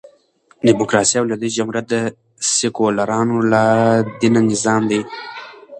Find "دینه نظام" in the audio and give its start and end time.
4.19-4.81